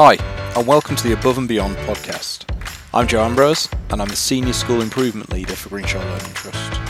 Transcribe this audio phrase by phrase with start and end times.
[0.00, 0.14] Hi,
[0.56, 2.48] and welcome to the Above and Beyond podcast.
[2.94, 6.80] I'm Joe Ambrose, and I'm the Senior School Improvement Leader for Greenshaw Learning Trust.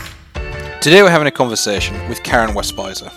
[0.79, 3.11] Today we're having a conversation with Karen Wespieser.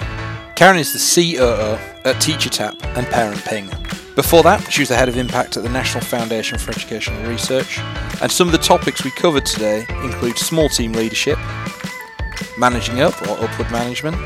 [0.56, 3.68] Karen is the COO at Teacher Tapp and Parent Ping.
[4.16, 7.78] Before that, she was the head of impact at the National Foundation for Educational Research,
[8.22, 11.38] and some of the topics we covered today include small team leadership,
[12.56, 14.16] managing up or upward management,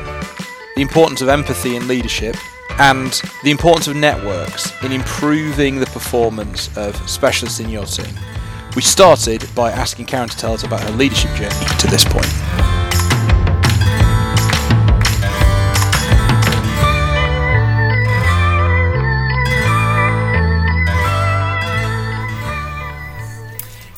[0.77, 2.37] the importance of empathy in leadership,
[2.79, 8.13] and the importance of networks in improving the performance of specialists in your team.
[8.75, 12.27] We started by asking Karen to tell us about her leadership journey to this point.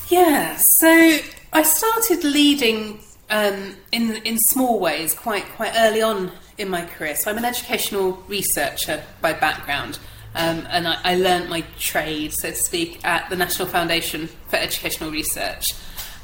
[0.08, 1.18] Yeah, so
[1.52, 7.16] I started leading um, in in small ways quite quite early on in my career.
[7.16, 9.98] So I'm an educational researcher by background,
[10.34, 14.56] um, and I, I learned my trade, so to speak, at the National Foundation for
[14.56, 15.72] Educational Research.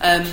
[0.01, 0.27] Um,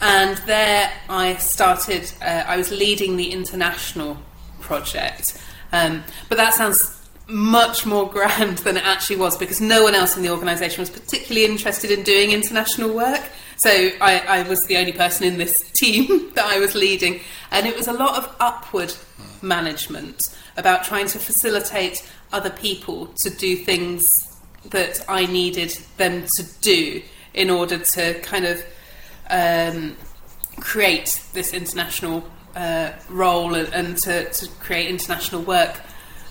[0.00, 2.12] and there I started.
[2.22, 4.18] Uh, I was leading the international
[4.60, 6.94] project, um, but that sounds
[7.26, 10.90] much more grand than it actually was because no one else in the organisation was
[10.90, 13.22] particularly interested in doing international work.
[13.56, 17.66] So I, I, was the only person in this team that I was leading, and
[17.66, 18.94] it was a lot of upward
[19.42, 24.02] management about trying to facilitate other people to do things
[24.70, 27.02] that I needed them to do
[27.34, 28.64] in order to kind of
[29.30, 29.96] um,
[30.60, 35.80] create this international uh, role and, and to, to create international work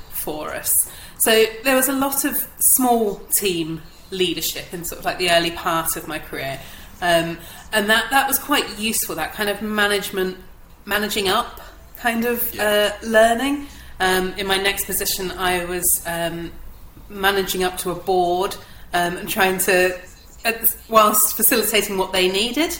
[0.09, 0.73] for us.
[1.19, 5.51] So there was a lot of small team leadership in sort of like the early
[5.51, 6.59] part of my career.
[7.01, 7.37] Um,
[7.71, 10.37] and that, that was quite useful, that kind of management,
[10.85, 11.61] managing up
[11.97, 12.93] kind of yeah.
[13.01, 13.67] uh, learning.
[13.99, 16.51] Um, in my next position, I was um,
[17.09, 18.55] managing up to a board
[18.93, 19.99] um, and trying to,
[20.45, 20.53] uh,
[20.89, 22.77] whilst facilitating what they needed,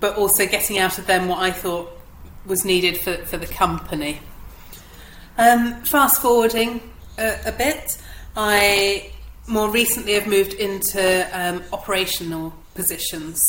[0.00, 1.90] but also getting out of them what I thought
[2.46, 4.20] was needed for, for the company.
[5.38, 6.80] Um, fast forwarding
[7.18, 7.98] a, a, bit,
[8.36, 9.10] I
[9.46, 13.40] more recently have moved into um, operational positions.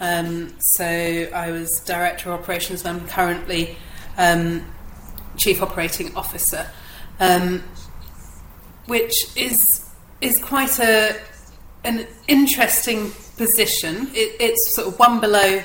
[0.00, 3.76] Um, so I was director of operations, and I'm currently
[4.16, 4.64] um,
[5.36, 6.66] chief operating officer,
[7.20, 7.62] um,
[8.86, 9.62] which is
[10.20, 11.20] is quite a
[11.84, 14.08] an interesting position.
[14.14, 15.62] It, it's sort of one below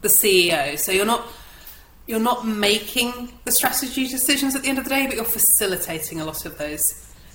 [0.00, 1.26] the CEO, so you're not
[2.06, 6.20] you're not making the strategy decisions at the end of the day, but you're facilitating
[6.20, 6.82] a lot of those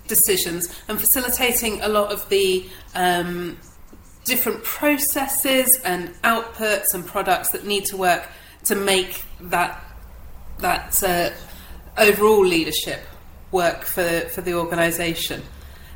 [0.08, 3.58] decisions and facilitating a lot of the um,
[4.26, 8.28] different processes and outputs and products that need to work
[8.66, 9.84] to make that
[10.60, 11.30] that uh,
[11.98, 13.02] overall leadership
[13.52, 15.42] work for for the organisation.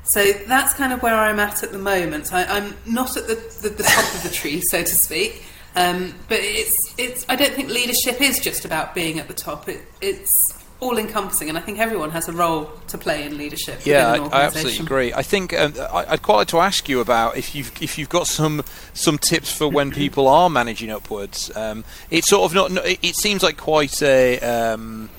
[0.04, 2.34] So that's kind of where I'm at at the moment.
[2.34, 5.44] I, am not at the, the, the top of the tree, so to speak.
[5.76, 7.26] Um, but it's it's.
[7.30, 9.68] I don't think leadership is just about being at the top.
[9.68, 10.32] It, it's
[10.80, 13.86] all encompassing, and I think everyone has a role to play in leadership.
[13.86, 15.14] Yeah, I, I, absolutely agree.
[15.14, 18.10] I think um, I, would quite like to ask you about if you've if you've
[18.10, 21.56] got some some tips for when people are managing upwards.
[21.56, 22.86] Um, it's sort of not.
[22.86, 24.40] It seems like quite a.
[24.40, 25.10] Um,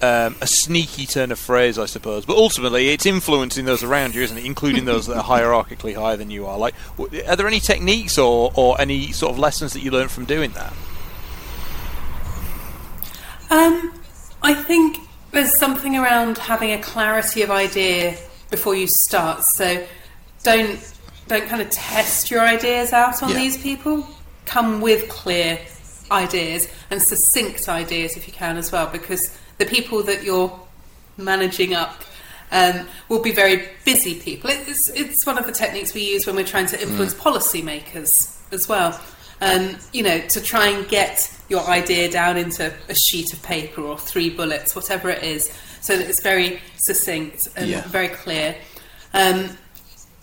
[0.00, 2.24] um, a sneaky turn of phrase, I suppose.
[2.24, 4.44] But ultimately, it's influencing those around you, isn't it?
[4.44, 6.56] Including those that are hierarchically higher than you are.
[6.56, 6.74] Like,
[7.26, 10.52] are there any techniques or, or any sort of lessons that you learned from doing
[10.52, 10.72] that?
[13.50, 13.92] Um,
[14.42, 14.98] I think
[15.32, 18.16] there's something around having a clarity of idea
[18.50, 19.42] before you start.
[19.44, 19.86] So,
[20.42, 20.94] don't
[21.26, 23.36] don't kind of test your ideas out on yeah.
[23.36, 24.06] these people.
[24.46, 25.58] Come with clear
[26.10, 30.58] ideas and succinct ideas if you can as well, because the people that you're
[31.18, 32.02] managing up
[32.50, 34.50] um, will be very busy people.
[34.50, 37.20] It's, it's one of the techniques we use when we're trying to influence mm.
[37.20, 38.98] policymakers as well.
[39.40, 43.82] Um, you know, to try and get your idea down into a sheet of paper
[43.82, 45.48] or three bullets, whatever it is,
[45.80, 47.82] so that it's very succinct and yeah.
[47.82, 48.56] very clear.
[49.14, 49.56] Um,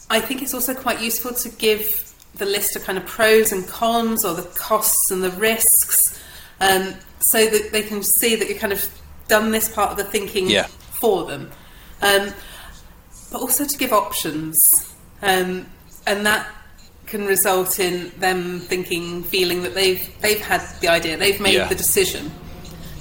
[0.10, 3.66] I think it's also quite useful to give the list of kind of pros and
[3.68, 6.22] cons or the costs and the risks
[6.60, 8.88] um, so that they can see that you've kind of
[9.28, 10.68] done this part of the thinking yeah.
[10.68, 11.50] for them.
[12.02, 12.34] Um,
[13.32, 14.58] but also to give options.
[15.22, 15.66] Um,
[16.06, 16.48] and that
[17.06, 21.68] can result in them thinking, feeling that they've they've had the idea, they've made yeah.
[21.68, 22.32] the decision,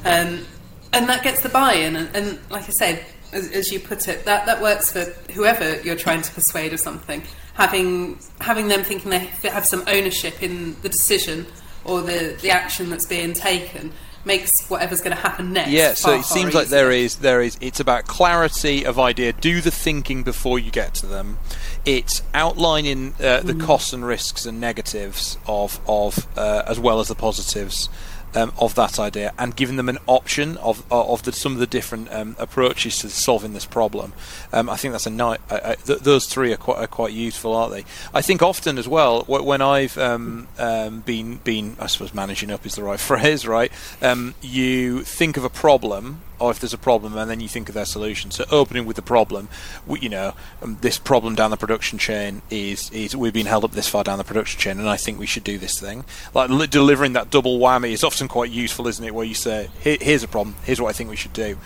[0.05, 0.45] um,
[0.93, 1.97] and that gets the buy-in.
[1.97, 5.81] And, and like I said, as, as, you put it, that that works for whoever
[5.81, 7.23] you're trying to persuade of something.
[7.55, 9.19] Having having them thinking they
[9.49, 11.47] have some ownership in the decision
[11.85, 13.93] or the, the action that's being taken
[14.25, 15.71] makes whatever's going to happen next.
[15.71, 16.79] Yeah, so far, it seems like easier.
[16.79, 19.33] there is there is it's about clarity of idea.
[19.33, 21.39] Do the thinking before you get to them.
[21.85, 23.65] It's outlining uh, the Mm.
[23.67, 27.89] costs and risks and negatives of of uh, as well as the positives.
[28.35, 31.69] Um, of that idea and giving them an option of of the, some of the
[31.69, 34.13] different um, approaches to solving this problem.
[34.53, 35.39] Um, I think that's a nice.
[35.87, 37.85] th- those three are quite are quite useful, aren't they?
[38.13, 42.67] I think often as well when I've um, um, been been I suppose managing up
[42.67, 43.71] is the right phrase, right?
[44.03, 47.69] Um, you think of a problem or if there's a problem, and then you think
[47.69, 48.31] of their solution.
[48.31, 49.49] So opening with the problem,
[49.87, 53.65] we, you know, um, this problem down the production chain is is we've been held
[53.65, 56.05] up this far down the production chain, and I think we should do this thing.
[56.35, 59.15] Like li- delivering that double whammy is often quite useful, isn't it?
[59.15, 60.57] Where you say, Here, "Here's a problem.
[60.65, 61.57] Here's what I think we should do."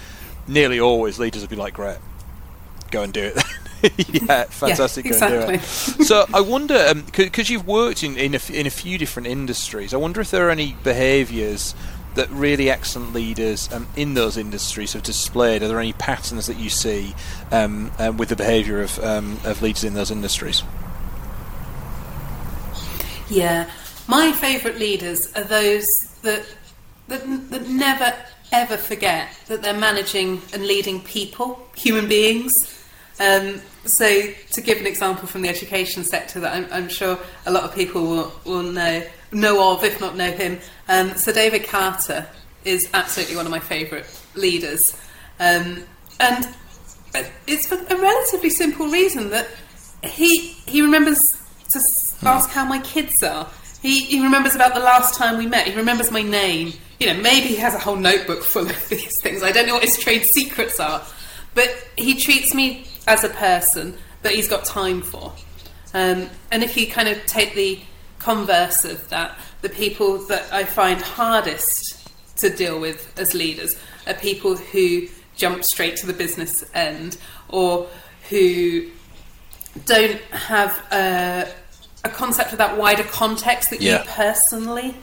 [0.47, 1.99] Nearly always, leaders will be like, "Great,
[2.91, 3.43] go and do it."
[4.09, 5.05] yeah, fantastic.
[5.05, 5.55] Yeah, go and do it.
[5.55, 6.05] exactly.
[6.05, 9.95] so I wonder, because you've worked in in a, f- in a few different industries,
[9.95, 11.75] I wonder if there are any behaviours
[12.19, 15.63] that really excellent leaders um, in those industries have displayed.
[15.63, 17.15] Are there any patterns that you see
[17.53, 20.65] um, um, with the behaviour of um, of leaders in those industries?
[23.31, 23.71] Yeah,
[24.09, 25.87] my favourite leaders are those
[26.23, 26.45] that,
[27.07, 28.13] that that never
[28.51, 32.53] ever forget that they're managing and leading people, human beings.
[33.21, 34.09] Um, so,
[34.53, 37.75] to give an example from the education sector that I'm, I'm sure a lot of
[37.75, 42.27] people will, will know know of, if not know him, um, Sir David Carter
[42.65, 44.97] is absolutely one of my favourite leaders,
[45.41, 45.85] um,
[46.21, 46.49] and
[47.47, 49.49] it's for a relatively simple reason that
[50.05, 51.19] he he remembers
[51.73, 51.81] to
[52.23, 53.49] ask how my kids are.
[53.83, 55.67] He, he remembers about the last time we met.
[55.67, 56.73] He remembers my name.
[56.99, 59.43] You know, maybe he has a whole notebook full of these things.
[59.43, 61.03] I don't know what his trade secrets are,
[61.55, 65.33] but he treats me as a person that he's got time for.
[65.95, 67.81] Um, and if you kind of take the
[68.19, 73.77] converse of that, the people that I find hardest to deal with as leaders
[74.07, 77.17] are people who jump straight to the business end
[77.49, 77.89] or
[78.29, 78.89] who
[79.85, 81.49] don't have a,
[82.05, 84.03] a concept of that wider context that Yeah.
[84.03, 84.95] you personally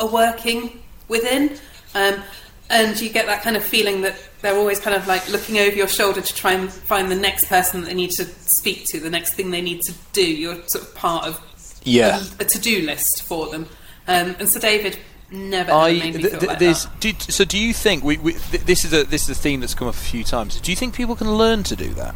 [0.00, 1.58] are working within.
[1.94, 2.22] Um,
[2.70, 5.76] and you get that kind of feeling that they're always kind of like looking over
[5.76, 9.00] your shoulder to try and find the next person that they need to speak to,
[9.00, 10.24] the next thing they need to do.
[10.24, 11.40] You're sort of part of
[11.84, 12.22] Yeah.
[12.38, 13.66] a, a to-do list for them.
[14.08, 14.98] Um, and so David
[15.30, 16.88] never ever I made me th- feel th- like that.
[17.00, 19.60] did- so do you think we, we th- this is a this is a theme
[19.60, 20.60] that's come up a few times?
[20.60, 22.14] Do you think people can learn to do that?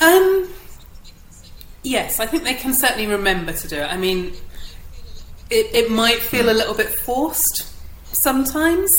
[0.00, 0.48] Um,
[1.82, 3.84] yes, I think they can certainly remember to do it.
[3.92, 4.32] I mean,
[5.50, 7.66] it, it might feel a little bit forced
[8.12, 8.90] sometimes,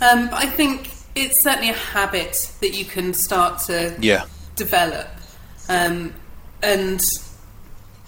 [0.00, 4.24] um, but I think it's certainly a habit that you can start to Yeah.
[4.56, 5.08] develop.
[5.68, 6.14] Um,
[6.62, 7.00] and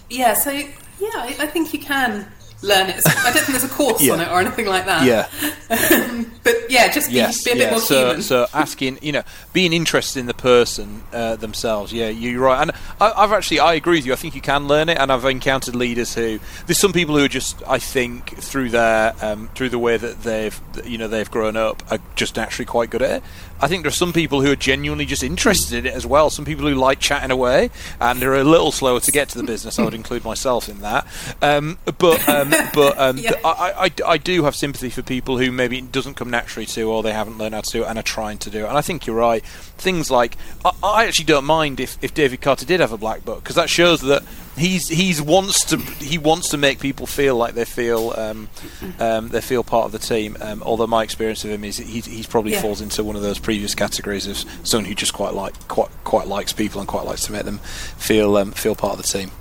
[0.09, 0.69] yeah, so yeah,
[0.99, 2.31] I, I think you can
[2.63, 3.01] learn it.
[3.05, 4.13] I don't think there's a course Yeah.
[4.13, 5.05] on it or anything like that.
[5.05, 5.27] Yeah.
[6.43, 7.71] but yeah, just be, Yes, be a bit yeah.
[7.71, 8.21] more so, human.
[8.21, 9.23] so asking, you know,
[9.53, 11.91] being interested in the person uh, themselves.
[11.93, 12.61] Yeah, you're right.
[12.61, 14.13] And I, I've actually, I agree with you.
[14.13, 17.23] I think you can learn it, and I've encountered leaders who there's some people who
[17.25, 21.29] are just, I think, through their um, through the way that they've, you know, they've
[21.29, 23.23] grown up, are just naturally quite good at it.
[23.61, 26.29] I think there are some people who are genuinely just interested in it as well.
[26.29, 27.69] Some people who like chatting away
[28.01, 29.79] and are a little slower to get to the business.
[29.79, 31.07] I would include myself in that.
[31.41, 33.33] Um, but um, but um, Yeah.
[33.43, 36.83] I, I, I do have sympathy for people who maybe it doesn't come naturally to
[36.89, 38.67] or they haven't learned how to do it and are trying to do it.
[38.69, 39.43] And I think you're right.
[39.45, 43.25] Things like I, I actually don't mind if, if David Carter did have a black
[43.25, 44.23] book because that shows that
[44.55, 48.49] he's he's wants to he wants to make people feel like they feel um,
[48.99, 50.37] um, they feel part of the team.
[50.39, 52.61] Um, although my experience of him is he he's probably Yeah.
[52.61, 56.27] falls into one of those previous categories of someone who just quite like quite quite
[56.27, 57.57] likes people and quite likes to make them
[57.97, 59.31] feel um, feel part of the team.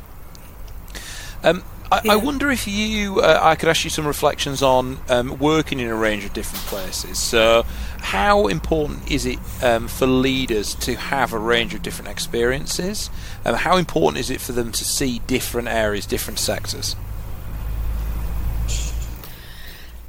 [1.45, 2.13] Um, I, Yeah.
[2.15, 5.89] I wonder if you, uh, I could ask you some reflections on um, working in
[5.89, 7.19] a range of different places.
[7.19, 7.67] So,
[7.99, 13.11] how important is it um, for leaders to have a range of different experiences?
[13.45, 16.97] Um, how important is it for them to see different areas, different sectors?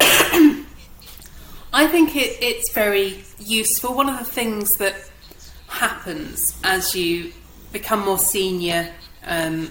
[0.00, 3.94] I think it, it's very useful.
[3.94, 4.94] One of the things that
[5.66, 7.34] happens as you
[7.72, 8.90] become more senior
[9.26, 9.70] um,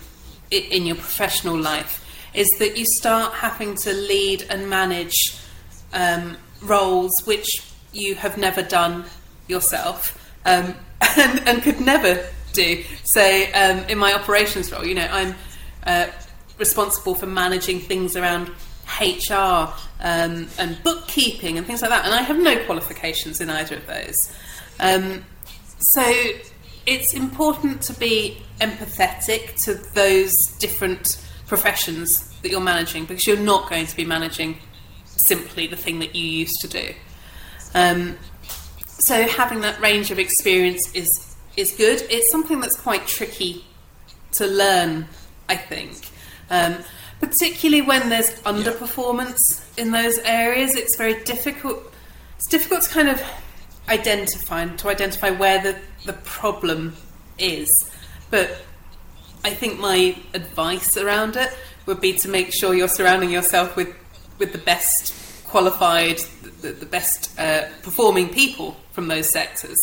[0.51, 2.01] in your professional life
[2.33, 5.37] is that you start having to lead and manage
[5.93, 7.47] um, roles which
[7.91, 9.05] you have never done
[9.47, 10.75] yourself um,
[11.17, 12.83] and, and could never do.
[13.03, 13.21] So,
[13.53, 15.35] um, in my operations role, you know, I'm
[15.85, 16.07] uh,
[16.57, 18.49] responsible for managing things around
[18.99, 23.77] HR um, and bookkeeping and things like that, and I have no qualifications in either
[23.77, 24.15] of those.
[24.79, 25.25] Um,
[25.79, 26.03] so
[26.85, 31.22] it's important to be empathetic to those different
[31.53, 32.09] professions
[32.41, 34.57] that you're managing because you're not going to be managing
[35.05, 36.93] simply the thing that you used to do.
[37.75, 38.17] Um,
[38.87, 41.11] so having that range of experience is
[41.55, 42.01] is good.
[42.09, 43.63] It's something that's quite tricky
[44.31, 45.07] to learn,
[45.47, 46.09] I think.
[46.49, 46.77] Um,
[47.19, 49.43] particularly when there's underperformance
[49.77, 51.93] in those areas, it's very difficult.
[52.37, 53.21] It's difficult to kind of
[53.89, 56.95] identify to identify where the, the problem
[57.37, 57.69] is.
[58.31, 58.49] But
[59.43, 61.49] I think my advice around it
[61.85, 63.93] would be to make sure you're surrounding yourself with
[64.39, 65.13] with the best
[65.45, 66.17] qualified,
[66.61, 69.77] the, the best uh, performing people from those sectors,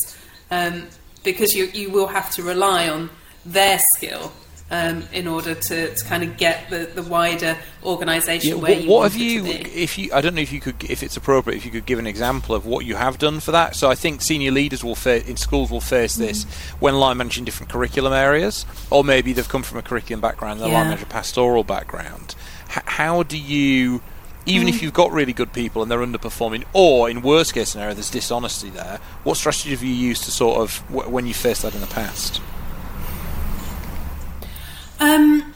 [0.50, 0.88] um,
[1.22, 3.10] because you you will have to rely on
[3.44, 4.32] their skill
[4.72, 8.82] um, in order to, to kind of get the, the wider organisation Yeah, where what,
[8.84, 9.44] you what have you?
[9.44, 11.98] If you, I don't know if you could, if it's appropriate, if you could give
[11.98, 13.74] an example of what you have done for that.
[13.74, 16.78] So I think senior leaders will fa- in schools will face this Mm-hmm.
[16.78, 20.70] when line managing different curriculum areas, or maybe they've come from a curriculum background, and
[20.70, 20.90] a line Yeah.
[20.90, 22.34] manager pastoral background.
[22.70, 24.00] H- how do you?
[24.46, 24.70] Even Mm.
[24.70, 28.08] if you've got really good people and they're underperforming, or in worst case scenario, there's
[28.08, 28.98] dishonesty there.
[29.24, 31.86] What strategy have you used to sort of w- when you faced that in the
[31.88, 32.40] past?
[34.98, 35.54] Um,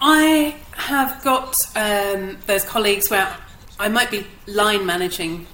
[0.00, 0.56] I
[1.04, 3.36] have got um, those colleagues where
[3.78, 5.46] I might be line managing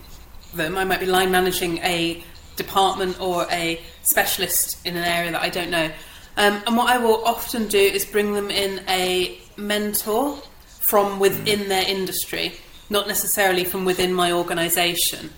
[0.55, 0.77] them.
[0.77, 2.23] I might be line managing a
[2.57, 5.91] department or a specialist in an area that I don't know.
[6.37, 10.37] Um, and what I will often do is bring them in a mentor
[10.67, 12.53] from within their industry,
[12.91, 15.31] not necessarily from within my organisation,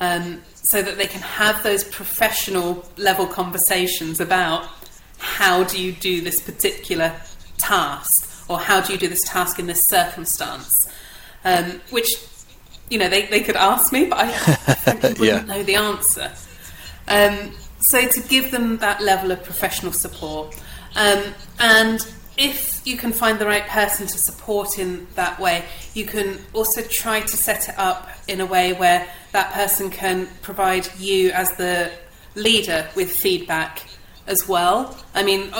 [0.00, 4.68] um, so that they can have those professional level conversations about
[5.18, 7.14] how do you do this particular
[7.58, 10.88] task or how do you do this task in this circumstance,
[11.44, 12.16] um, which
[12.90, 14.26] you know they, they could ask me, but I,
[14.86, 15.42] I wouldn't Yeah.
[15.42, 16.30] know the answer.
[17.08, 20.54] Um, so to give them that level of professional support,
[20.94, 21.22] um,
[21.58, 22.00] and
[22.36, 26.82] if you can find the right person to support in that way, you can also
[26.82, 31.50] try to set it up in a way where that person can provide you as
[31.56, 31.90] the
[32.34, 33.82] leader with feedback
[34.26, 34.96] as well.
[35.14, 35.50] I mean,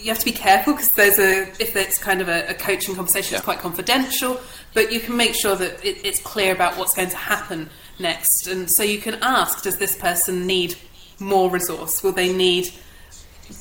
[0.00, 2.94] you have to be careful because there's a if it's kind of a, a coaching
[2.94, 4.40] conversation, it's quite confidential.
[4.74, 8.46] But you can make sure that it, it's clear about what's going to happen next,
[8.46, 10.76] and so you can ask: Does this person need
[11.18, 12.02] more resource?
[12.02, 12.72] Will they need?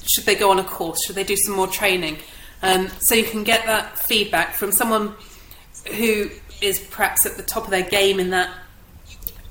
[0.04, 1.00] Should they go on a course?
[1.06, 2.18] Should they do some more training?
[2.62, 5.16] Um, so you can get that feedback from someone
[5.96, 6.30] who
[6.62, 8.50] is perhaps at the top of their game in that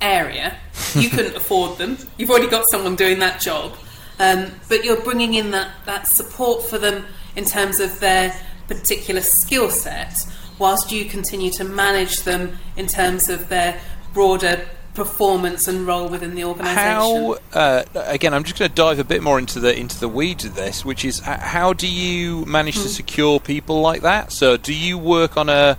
[0.00, 0.56] area.
[0.94, 1.98] You couldn't afford them.
[2.18, 3.74] You've already got someone doing that job,
[4.18, 7.04] um, but you're bringing in that that support for them
[7.36, 8.34] in terms of their
[8.66, 10.26] particular skill set,
[10.58, 13.80] whilst you continue to manage them in terms of their
[14.12, 16.76] broader performance and role within the organisation.
[16.76, 18.34] How uh, again?
[18.34, 20.84] I'm just going to dive a bit more into the into the weeds of this,
[20.84, 22.82] which is how do you manage Hmm.
[22.82, 24.32] to secure people like that?
[24.32, 25.78] So, do you work on a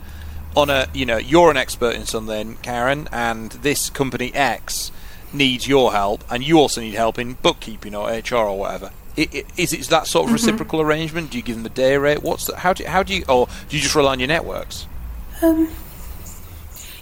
[0.56, 4.92] on a you know you're an expert in something, Karen, and this company X
[5.34, 8.92] needs your help, and you also need help in bookkeeping or HR or whatever.
[9.18, 10.34] I- i- Is it that sort of Mm-hmm.
[10.46, 11.32] reciprocal arrangement?
[11.32, 12.24] Do you give them a day rate?
[12.24, 14.86] What's the, how do how do you or do you just rely on your networks?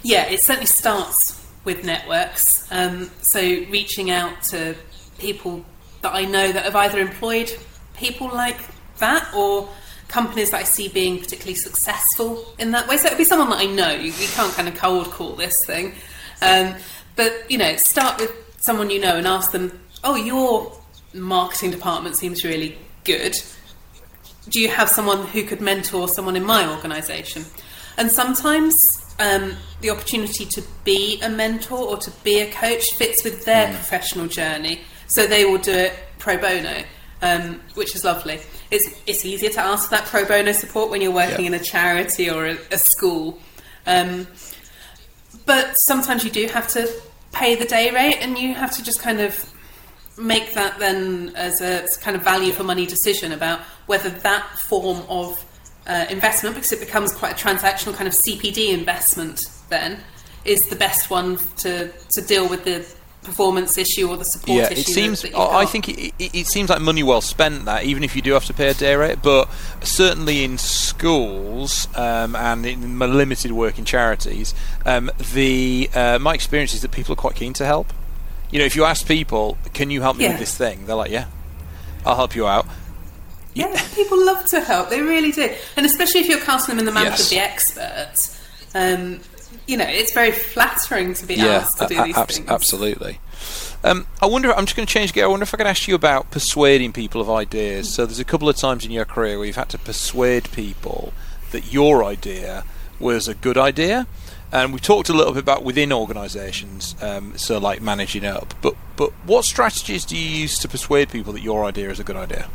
[0.02, 2.66] Yeah, it certainly starts with networks.
[2.70, 4.74] Um, so reaching out to
[5.18, 5.64] people
[6.02, 7.50] that I know that have either employed
[7.96, 8.58] people like
[8.98, 9.68] that or
[10.06, 12.96] companies that I see being particularly successful in that way.
[12.96, 13.90] So it would be someone that I know.
[13.90, 15.94] You, you can't kind of cold call this thing.
[16.40, 16.74] Um,
[17.18, 18.32] but, you know, start with
[18.62, 20.72] someone you know and ask them, oh, your
[21.12, 23.34] marketing department seems really good
[24.50, 27.44] do you have someone who could mentor someone in my organisation?
[27.96, 28.74] And sometimes
[29.18, 33.66] um, the opportunity to be a mentor or to be a coach fits with their
[33.68, 36.82] professional journey, so they will do it pro bono,
[37.22, 38.40] um, which is lovely.
[38.70, 41.52] It's it's easier to ask for that pro bono support when you're working Yeah.
[41.52, 43.38] in a charity or a, a school.
[43.86, 44.28] Um,
[45.44, 46.88] but sometimes you do have to
[47.32, 49.52] pay the day rate, and you have to just kind of
[50.16, 55.02] make that then as a kind of value for money decision about whether that form
[55.08, 55.44] of
[55.86, 60.00] uh, investment, because it becomes quite a transactional kind of CPD investment, then
[60.44, 62.84] is the best one to to deal with the
[63.22, 64.80] performance issue or the support Yeah, issue.
[64.80, 65.22] it seems.
[65.22, 67.64] that you've I think it, it, it seems like money well spent.
[67.66, 69.48] That even if you do have to pay a day rate, but
[69.82, 74.54] certainly in schools um, and in limited work in charities,
[74.86, 77.92] um, the uh, my experience is that people are quite keen to help.
[78.50, 80.30] You know, if you ask people, "Can you help me Yeah.
[80.30, 81.26] with this thing?" They're like, "Yeah,
[82.06, 82.66] I'll help you out."
[83.54, 84.88] Yeah, people love to help.
[84.88, 87.22] They really do, and especially if you're casting them in the mantle Yes.
[87.24, 88.14] of the expert.
[88.74, 89.20] Um,
[89.66, 92.48] you know, it's very flattering to be yeah, asked to do these things.
[92.48, 93.20] absolutely.
[93.84, 94.52] Um, I wonder.
[94.52, 95.24] I'm just going to change gear.
[95.24, 97.92] I wonder if I can ask you about persuading people of ideas.
[97.92, 101.12] So there's a couple of times in your career where you've had to persuade people
[101.52, 102.64] that your idea
[102.98, 104.06] was a good idea.
[104.50, 108.54] And we talked a little bit about within organisations, um, so like managing up.
[108.62, 112.04] But but what strategies do you use to persuade people that your idea is a
[112.04, 112.48] good idea?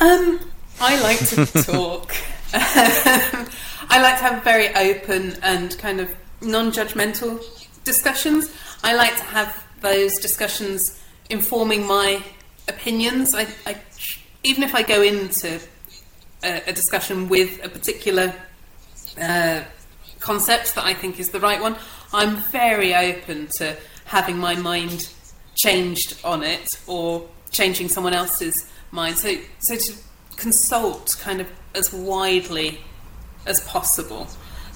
[0.00, 0.40] Um,
[0.80, 2.14] I like to talk.
[2.54, 7.40] I like to have very open and kind of non-judgmental
[7.84, 8.54] discussions.
[8.82, 12.22] I like to have those discussions informing my
[12.68, 13.34] opinions.
[13.34, 13.76] I, I
[14.44, 15.60] even if I go into
[16.42, 18.34] a, a discussion with a particular
[19.20, 19.62] uh,
[20.20, 21.76] concept that I think is the right one,
[22.12, 25.08] I'm very open to having my mind
[25.54, 29.16] changed on it or changing someone else's mind.
[29.16, 29.92] So, so to
[30.36, 32.80] consult kind of as widely
[33.46, 34.28] as possible,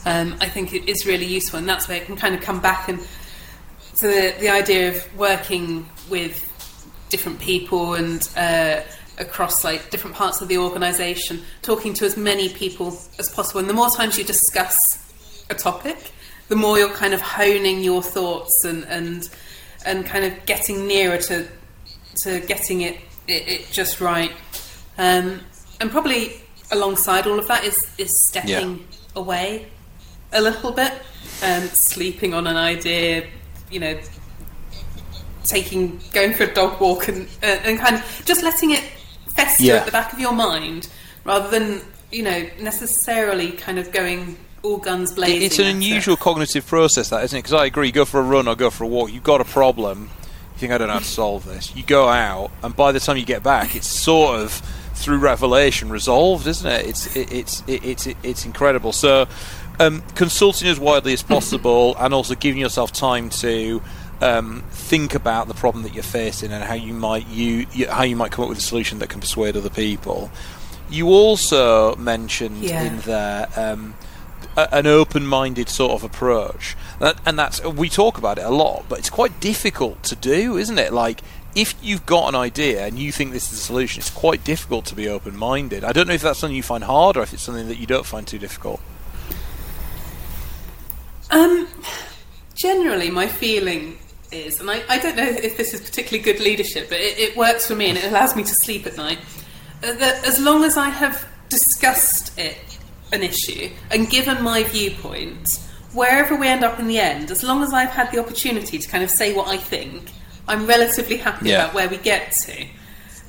[0.04, 2.60] um, I think it is really useful, and that's where it can kind of come
[2.60, 3.00] back and
[3.96, 6.42] to the, the idea of working with
[7.08, 8.80] different people and uh,
[9.18, 12.88] across like different parts of the organisation, talking to as many people
[13.18, 13.60] as possible.
[13.60, 14.76] And the more times you discuss
[15.50, 16.12] a topic,
[16.48, 19.28] the more you're kind of honing your thoughts and and
[19.84, 21.48] and kind of getting nearer to
[22.22, 22.98] to getting it
[23.28, 24.32] it, it just right.
[24.98, 25.40] Um,
[25.80, 28.96] and probably alongside all of that is is stepping Yeah.
[29.14, 29.66] away
[30.32, 30.92] a little bit,
[31.42, 33.26] um, sleeping on an idea,
[33.70, 33.98] you know,
[35.44, 38.82] taking going for a dog walk and uh, and kind of just letting it
[39.34, 39.74] fester Yeah.
[39.76, 40.88] at the back of your mind
[41.24, 45.42] rather than you know necessarily kind of going all guns blazing.
[45.42, 45.70] It's an it.
[45.70, 47.42] unusual cognitive process, that isn't it?
[47.42, 47.92] Because I agree.
[47.92, 49.12] Go for a run or go for a walk.
[49.12, 50.10] You've got a problem.
[50.54, 51.76] You think I don't know how to solve this.
[51.76, 54.62] You go out, and by the time you get back, it's sort of
[54.96, 56.86] through revelation resolved, isn't it?
[56.86, 58.92] It's it, it's it, it's it's incredible.
[58.92, 59.28] So,
[59.78, 63.80] um, consulting as widely as possible, and also giving yourself time to.
[64.18, 68.02] Um, think about the problem that you're facing and how you might you, you how
[68.02, 70.30] you might come up with a solution that can persuade other people.
[70.88, 72.82] You also mentioned Yeah.
[72.84, 73.94] in there um,
[74.56, 76.76] an open-minded sort of approach,
[77.26, 80.78] and that's we talk about it a lot, but it's quite difficult to do, isn't
[80.78, 80.94] it?
[80.94, 81.20] Like
[81.56, 84.84] if you've got an idea and you think this is a solution, it's quite difficult
[84.86, 85.84] to be open-minded.
[85.84, 87.86] I don't know if that's something you find hard or if it's something that you
[87.86, 88.78] don't find too difficult.
[91.30, 91.66] Um,
[92.54, 93.98] generally, my feeling
[94.30, 97.36] is, and I, I don't know if this is particularly good leadership, but it, it
[97.36, 99.18] works for me and it allows me to sleep at night.
[99.82, 102.58] uh, That as long as I have discussed it,
[103.12, 105.58] an issue, and given my viewpoint,
[105.94, 108.88] wherever we end up in the end, as long as I've had the opportunity to
[108.88, 110.10] kind of say what I think,
[110.48, 111.64] I'm relatively happy Yeah.
[111.64, 112.66] about where we get to.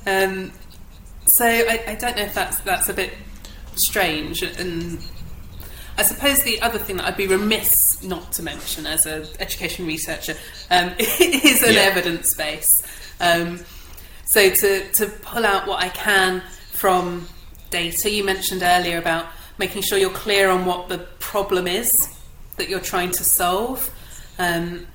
[0.06, 0.52] Um,
[1.26, 3.12] so I, I don't know if that's that's a bit
[3.76, 4.98] strange and
[5.96, 7.72] I suppose the other thing that I'd be remiss
[8.04, 10.34] not to mention as an education researcher
[10.70, 11.80] um, is an Yeah.
[11.80, 12.82] evidence base.
[13.20, 13.64] Um,
[14.26, 17.26] so to, to pull out what I can from
[17.70, 19.26] data, you mentioned earlier about
[19.58, 21.90] making sure you're clear on what the problem is
[22.58, 23.90] that you're trying to solve.
[24.38, 24.86] Um,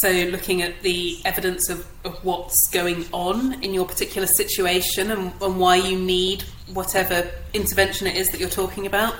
[0.00, 5.32] so looking at the evidence of, of what's going on in your particular situation and,
[5.40, 9.14] and why you need whatever intervention it is that you're talking about.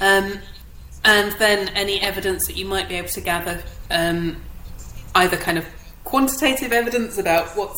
[0.00, 0.38] Um,
[1.04, 4.36] and then any evidence that you might be able to gather, um,
[5.14, 5.66] either kind of
[6.04, 7.76] quantitative evidence about what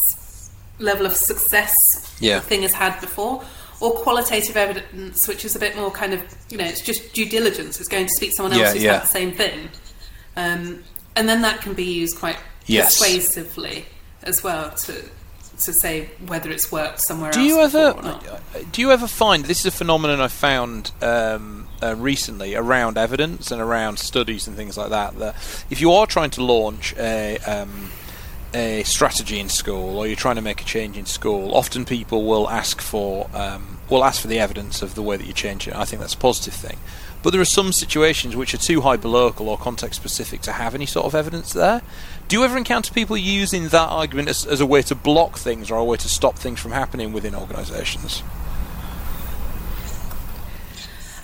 [0.78, 1.72] level of success
[2.20, 2.36] Yeah.
[2.40, 3.42] the thing has had before,
[3.80, 7.28] or qualitative evidence, which is a bit more kind of, you know, it's just due
[7.28, 7.78] diligence.
[7.80, 8.92] It's going to speak to someone else Yeah, who's yeah.
[8.94, 9.68] had the same thing.
[10.36, 10.84] Um,
[11.18, 12.98] and then that can be used quite Yes.
[12.98, 13.84] persuasively
[14.22, 14.92] as well to
[15.66, 17.48] to say whether it's worked somewhere Do else.
[17.48, 18.72] you ever not.
[18.72, 23.50] do you ever find this is a phenomenon I found um, uh, recently around evidence
[23.50, 25.34] and around studies and things like that that
[25.70, 27.90] if you are trying to launch a um,
[28.54, 32.24] a strategy in school or you're trying to make a change in school, often people
[32.24, 35.66] will ask for um, will ask for the evidence of the way that you change
[35.66, 35.74] it.
[35.74, 36.78] I think that's a positive thing.
[37.22, 40.86] But there are some situations which are too hyperlocal or context specific to have any
[40.86, 41.82] sort of evidence there.
[42.28, 45.70] Do you ever encounter people using that argument as, as a way to block things
[45.70, 48.22] or a way to stop things from happening within organisations?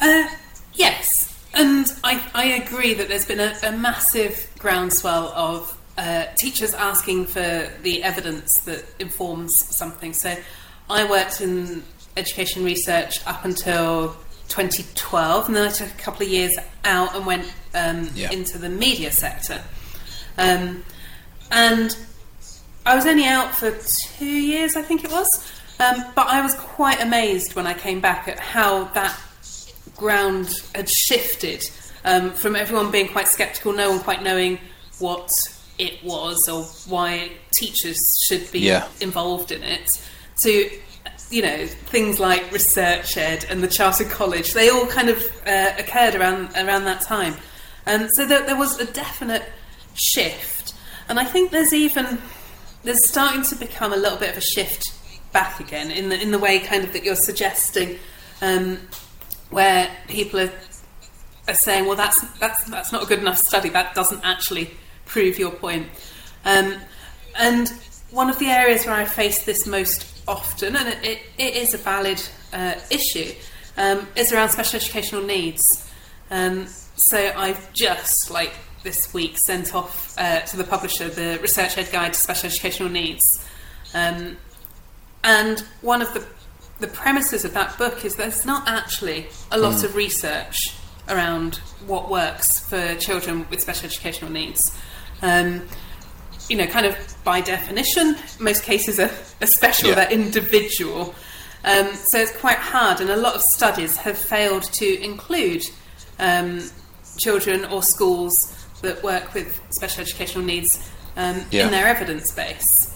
[0.01, 0.29] Uh,
[0.75, 6.75] yes, and I, I agree that there's been a, a massive groundswell of uh, teachers
[6.75, 10.13] asking for the evidence that informs something.
[10.13, 10.37] So
[10.91, 11.85] I worked in
[12.17, 14.17] education research up until
[14.49, 18.31] 2012, and then I took a couple of years out and went um, Yeah.
[18.31, 19.63] into the media sector.
[20.39, 20.85] Um,
[21.51, 21.97] and
[22.87, 23.71] I was only out for
[24.17, 25.51] two years, I think it was.
[25.81, 29.19] Um, but I was quite amazed when I came back at how that
[29.97, 31.65] ground had shifted
[32.05, 34.59] um, from everyone being quite sceptical, no one quite knowing
[34.99, 35.29] what
[35.79, 37.99] it was or why teachers
[38.29, 38.87] should be Yeah.
[39.01, 39.99] involved in it,
[40.43, 40.71] to
[41.35, 45.73] you know things like Research Ed and the Chartered College, they all kind of uh,
[45.77, 47.35] occurred around around that time,
[47.87, 49.43] and so there, there was a definite
[49.95, 50.75] shift.
[51.09, 52.19] And I think there's even
[52.85, 54.95] there's starting to become a little bit of a shift
[55.33, 57.99] back again in the in the way kind of that you're suggesting,
[58.41, 58.79] um,
[59.51, 60.53] where people are
[61.49, 63.71] are saying, well, that's that's that's not a good enough study.
[63.71, 64.71] That doesn't actually
[65.05, 65.89] prove your point.
[66.45, 66.77] Um,
[67.37, 67.69] and
[68.13, 71.75] one of the areas where I face this most often, and it, it, it is
[71.75, 73.33] a valid uh, issue,
[73.77, 75.91] um, is around special educational needs.
[76.31, 81.77] Um, so I've just, like this week, sent off uh, to the publisher the Research
[81.79, 83.45] Ed Guide to Special Educational Needs.
[83.95, 84.37] Um,
[85.23, 86.27] and one of the,
[86.81, 89.85] the premises of that book is there's not actually a lot mm.
[89.85, 90.75] of research
[91.09, 91.57] around
[91.87, 94.77] what works for children with special educational needs.
[95.23, 95.63] Um,
[96.49, 99.95] you know, kind of by definition, most cases are, are special, yeah.
[99.95, 101.15] they're individual.
[101.65, 105.65] Um, so it's quite hard, and a lot of studies have failed to include
[106.19, 106.63] um,
[107.19, 108.33] children or schools
[108.83, 111.65] that work with special educational needs um, yeah.
[111.65, 112.91] in their evidence base.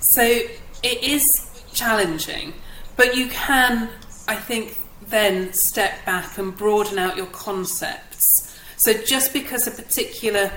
[0.00, 1.24] So it is
[1.72, 2.54] challenging,
[2.96, 3.88] but you can,
[4.26, 8.58] I think, then step back and broaden out your concepts.
[8.76, 10.50] So just because a particular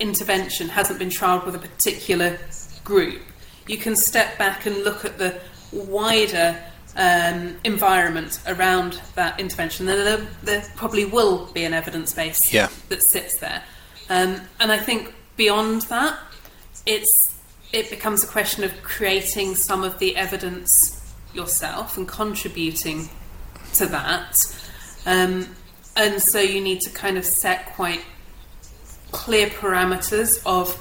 [0.00, 2.38] intervention hasn't been trialled with a particular
[2.84, 3.22] group,
[3.66, 5.40] you can step back and look at the
[5.72, 6.58] wider
[6.96, 9.86] um, environment around that intervention.
[9.86, 12.68] There, there, probably will be an evidence base yeah.
[12.88, 13.62] that sits there.
[14.08, 16.18] Um, and I think beyond that,
[16.86, 17.34] it's
[17.72, 23.10] it becomes a question of creating some of the evidence yourself and contributing
[23.74, 24.34] to that.
[25.04, 25.54] Um,
[25.94, 28.02] and so you need to kind of set quite
[29.12, 30.74] clear parameters of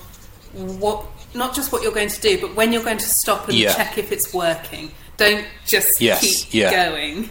[0.54, 3.58] what, not just what you're going to do, but when you're going to stop and
[3.58, 3.74] yeah.
[3.74, 4.92] check if it's working.
[5.18, 6.90] Don't just yes, keep yeah.
[6.90, 7.30] going.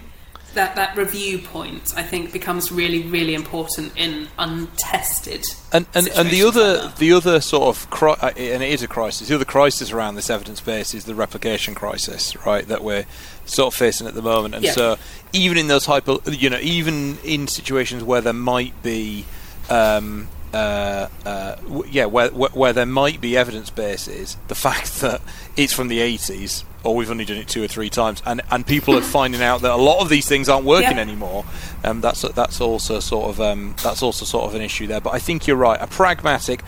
[0.54, 5.44] That that review point, I think, becomes really, really important in untested.
[5.70, 8.82] And and, and the other like the other sort of cri- uh, and it is
[8.82, 9.28] a crisis.
[9.28, 12.66] The other crisis around this evidence base is the replication crisis, right?
[12.66, 13.04] That we're
[13.44, 14.54] sort of facing at the moment.
[14.54, 14.72] And yeah.
[14.72, 14.96] so,
[15.34, 19.26] even in those hyper, you know, even in situations where there might be
[19.68, 21.56] um, uh, uh,
[21.88, 25.20] yeah, where, where, where there might be evidence bases, the fact that
[25.56, 28.66] it's from the 80s, or we've only done it two or three times, and, and
[28.66, 31.02] people are finding out that a lot of these things aren't working yeah.
[31.02, 31.44] anymore.
[31.84, 35.00] Um, that's that's also sort of um, that's also sort of an issue there.
[35.00, 35.80] But I think you're right.
[35.80, 36.62] A pragmatic,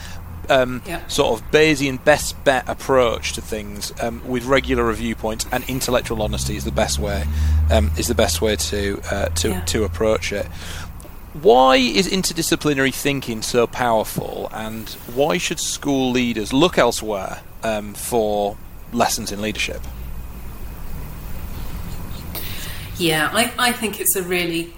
[0.51, 1.07] um, yeah.
[1.07, 6.23] sort of Bayesian best bet approach to things um, with regular review points and intellectual
[6.23, 7.25] honesty is the best way
[7.71, 9.61] um, is the best way to uh, to yeah.
[9.63, 10.47] to approach it
[11.35, 18.57] why is interdisciplinary thinking so powerful, and why should school leaders look elsewhere um, for
[18.93, 19.83] lessons in leadership?
[22.97, 24.75] Yeah, I, I think it's a really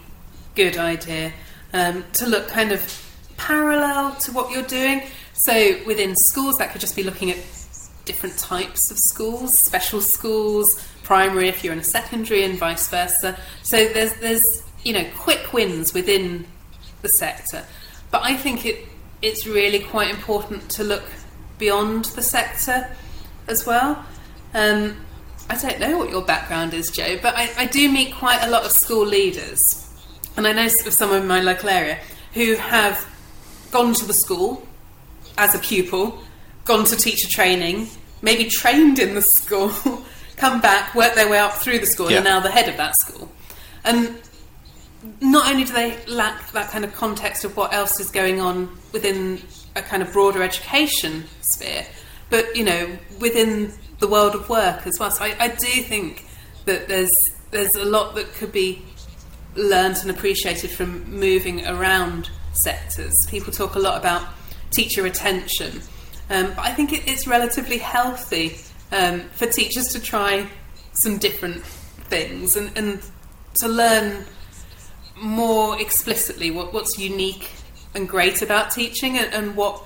[0.54, 1.32] good idea
[1.72, 5.02] um, to look kind of parallel to what you're doing.
[5.32, 7.38] So within schools, that could just be looking at
[8.04, 13.38] different types of schools, special schools, primary if you're in a secondary, and vice versa.
[13.62, 14.42] So there's there's
[14.84, 16.46] you know, quick wins within
[17.02, 17.64] the sector.
[18.10, 18.86] But I think it
[19.22, 21.04] it's really quite important to look
[21.58, 22.88] beyond the sector
[23.48, 24.04] as well.
[24.54, 24.96] Um,
[25.48, 28.48] I don't know what your background is, Joe, but I, I do meet quite a
[28.48, 29.58] lot of school leaders,
[30.36, 31.98] and I know some in my local area
[32.32, 33.06] who have
[33.70, 34.66] gone to the school
[35.36, 36.22] as a pupil,
[36.64, 37.88] gone to teacher training,
[38.22, 39.70] maybe trained in the school,
[40.36, 42.18] come back, worked their way up through the school, yeah.
[42.18, 43.30] and are now the head of that school.
[43.84, 44.20] And
[45.20, 48.76] not only do they lack that kind of context of what else is going on
[48.92, 49.40] within
[49.76, 51.86] a kind of broader education sphere,
[52.28, 55.10] but you know within the world of work as well.
[55.10, 56.26] So I, I do think
[56.64, 57.10] that there's
[57.50, 58.82] there's a lot that could be
[59.56, 63.14] learned and appreciated from moving around sectors.
[63.28, 64.26] People talk a lot about
[64.70, 65.80] teacher retention,
[66.28, 68.58] um, but I think it, it's relatively healthy
[68.92, 70.46] um, for teachers to try
[70.92, 73.00] some different things and, and
[73.60, 74.24] to learn
[75.20, 77.50] more explicitly what, what's unique
[77.94, 79.82] and great about teaching and, and, what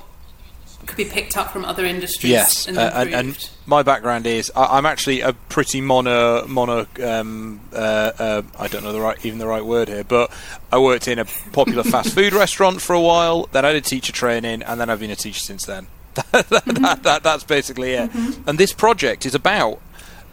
[0.87, 2.31] could be picked up from other industries.
[2.31, 6.87] Yes, and, uh, and, and my background is I, am actually a pretty mono mono.
[7.03, 10.31] Um, uh, uh, I don't know the right even the right word here, but
[10.71, 13.49] I worked in a popular fast food restaurant for a while.
[13.53, 15.87] Then I did teacher training, and then I've been a teacher since then.
[16.15, 16.83] that, mm-hmm.
[16.83, 18.11] that, that, that's basically it.
[18.11, 18.49] Mm-hmm.
[18.49, 19.81] And this project is about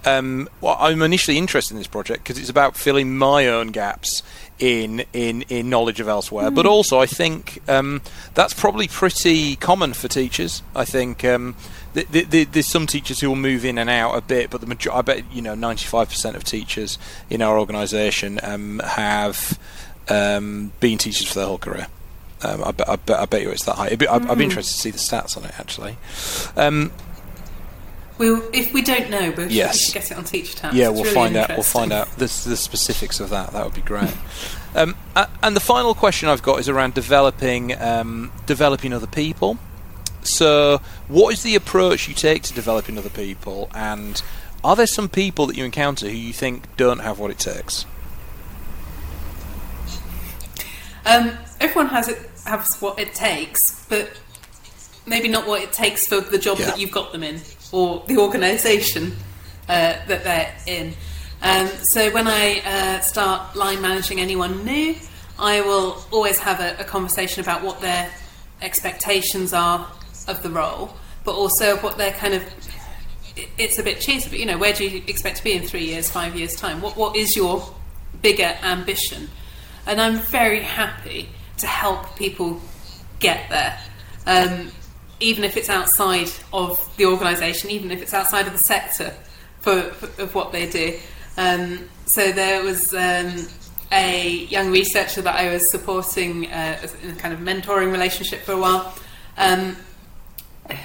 [0.06, 4.24] um, well, I'm initially interested in this project because it's about filling my own gaps
[4.62, 6.50] in in, in knowledge of elsewhere.
[6.50, 6.56] Mm.
[6.56, 8.02] But also, I think um,
[8.36, 10.64] that's probably pretty common for teachers.
[10.76, 11.26] I think.
[11.26, 11.56] Um,
[11.94, 14.68] the, the, there's some teachers who will move in and out a bit, but the
[14.68, 16.98] major- I bet you know 95% of teachers
[17.30, 19.60] in our organisation um, have
[20.08, 21.88] um, been teachers for their whole career.
[22.44, 23.94] Um, I, bet, I, bet, I, bet, you it's that high.
[23.96, 24.10] Be, mm.
[24.10, 24.42] I'd, be hmm.
[24.42, 25.98] interested to see the stats on it actually.
[28.22, 29.92] We'll, if we don't know, we'll yes.
[29.92, 30.76] get it on Teacher Tapps.
[30.76, 31.50] Yeah, we'll really find out.
[31.50, 33.52] We'll find out the, the specifics of that.
[33.54, 34.14] That would be great.
[34.76, 34.96] um,
[35.42, 39.58] and the final question I've got is around developing um, developing other people.
[40.22, 44.22] So, what is the approach you take to developing other people, and
[44.64, 47.88] are there some people that you encounter who you think don't have what it takes?
[51.08, 54.12] Um, everyone has it has what it takes, but
[55.08, 56.68] maybe not what it takes for the job yeah.
[56.68, 59.14] that you've got them in or the organisation
[59.68, 60.94] uh, that they're in.
[61.42, 64.96] Um, so when I uh, start line managing anyone new,
[65.40, 68.12] I will always have a, a, conversation about what their
[68.62, 69.92] expectations are
[70.28, 72.44] of the role, but also what their kind of
[73.58, 75.86] it's a bit cheesy, but you know, where do you expect to be in three
[75.86, 76.82] years, five years' time?
[76.82, 77.64] What what is your
[78.22, 79.30] bigger ambition?
[79.88, 82.62] And I'm very happy to help people
[83.20, 83.80] get there.
[84.28, 84.72] Um,
[85.22, 89.14] even if it's outside of the organisation, even if it's outside of the sector
[89.60, 90.98] for, for of what they do.
[91.38, 93.48] Um, so there was um,
[93.92, 98.54] a young researcher that I was supporting uh, in a kind of mentoring relationship for
[98.54, 98.94] a while,
[99.38, 99.78] um,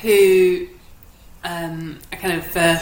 [0.02, 0.68] who
[1.44, 2.78] um, I kind of uh,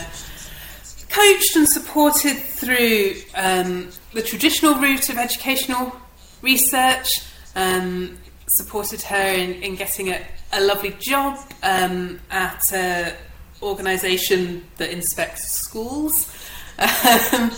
[1.09, 5.95] coached and supported through um, the traditional route of educational
[6.43, 7.09] research.
[7.57, 10.21] Um, supported her in, in getting a,
[10.55, 13.15] a lovely job um, at an
[13.63, 16.31] organisation that inspects schools.
[16.79, 17.51] Um,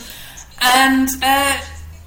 [0.60, 1.60] and uh,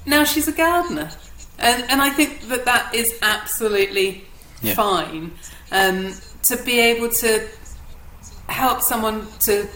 [0.06, 1.10] now she's a gardener.
[1.58, 4.24] And, and I think that that is absolutely
[4.62, 4.74] yeah.
[4.74, 5.32] fine.
[5.72, 7.48] Um, to be able to
[8.48, 9.68] help someone to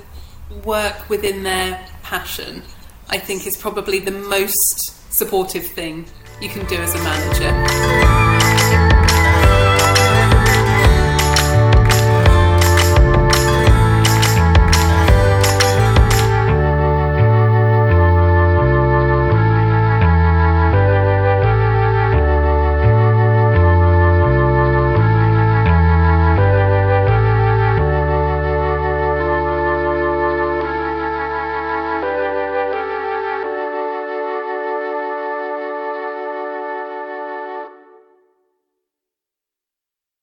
[0.63, 2.63] work within their passion,
[3.09, 6.05] I think is probably the most supportive thing
[6.41, 8.12] you can do as a manager.